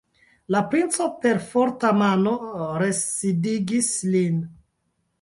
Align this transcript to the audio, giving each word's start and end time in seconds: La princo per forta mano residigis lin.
La 0.53 0.61
princo 0.71 1.05
per 1.25 1.41
forta 1.51 1.93
mano 2.01 2.33
residigis 2.87 3.95
lin. 4.17 4.45